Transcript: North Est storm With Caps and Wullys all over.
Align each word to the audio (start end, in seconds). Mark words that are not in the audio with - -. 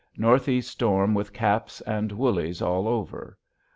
North 0.17 0.47
Est 0.47 0.65
storm 0.67 1.13
With 1.13 1.31
Caps 1.31 1.79
and 1.81 2.09
Wullys 2.11 2.59
all 2.59 2.87
over. 2.87 3.37